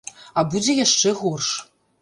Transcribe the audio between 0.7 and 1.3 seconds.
яшчэ